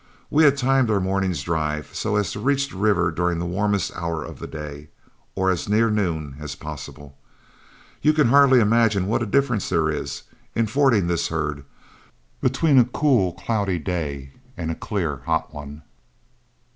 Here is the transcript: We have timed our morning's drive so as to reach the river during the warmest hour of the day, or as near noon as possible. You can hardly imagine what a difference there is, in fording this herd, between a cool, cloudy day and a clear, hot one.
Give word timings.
We 0.31 0.45
have 0.45 0.57
timed 0.57 0.89
our 0.89 0.99
morning's 0.99 1.43
drive 1.43 1.91
so 1.93 2.15
as 2.15 2.31
to 2.31 2.39
reach 2.39 2.69
the 2.69 2.77
river 2.77 3.11
during 3.11 3.37
the 3.37 3.45
warmest 3.45 3.95
hour 3.95 4.25
of 4.25 4.39
the 4.39 4.47
day, 4.47 4.87
or 5.35 5.51
as 5.51 5.69
near 5.69 5.91
noon 5.91 6.37
as 6.39 6.55
possible. 6.55 7.15
You 8.01 8.11
can 8.13 8.29
hardly 8.29 8.59
imagine 8.59 9.05
what 9.05 9.21
a 9.21 9.27
difference 9.27 9.69
there 9.69 9.91
is, 9.91 10.23
in 10.55 10.65
fording 10.65 11.05
this 11.05 11.27
herd, 11.27 11.65
between 12.41 12.79
a 12.79 12.85
cool, 12.85 13.33
cloudy 13.33 13.77
day 13.77 14.31
and 14.57 14.71
a 14.71 14.75
clear, 14.75 15.17
hot 15.25 15.53
one. 15.53 15.83